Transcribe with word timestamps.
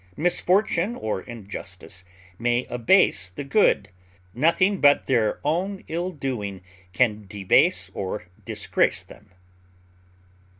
Misfortune 0.17 0.95
or 0.95 1.21
injustice 1.21 2.03
may 2.39 2.65
abase 2.71 3.29
the 3.29 3.43
good; 3.43 3.89
nothing 4.33 4.79
but 4.81 5.05
their 5.05 5.39
own 5.43 5.83
ill 5.87 6.09
doing 6.11 6.61
can 6.91 7.27
debase 7.27 7.91
or 7.93 8.25
disgrace 8.43 9.03
them. 9.03 9.29